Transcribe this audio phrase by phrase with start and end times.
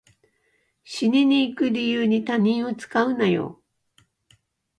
[0.83, 3.61] 死にに行く理由に他人を使うなよ